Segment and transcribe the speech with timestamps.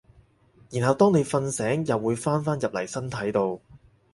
[0.71, 3.61] 然後當你瞓醒又會返返入嚟身體度